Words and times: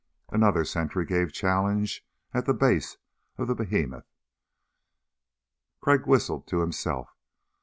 Another 0.29 0.65
sentry 0.65 1.05
gave 1.05 1.31
challenge 1.31 2.03
at 2.33 2.47
the 2.47 2.55
base 2.55 2.97
of 3.37 3.45
the 3.47 3.53
behemoth. 3.53 4.11
Crag 5.79 6.07
whistled 6.07 6.47
to 6.47 6.61
himself. 6.61 7.15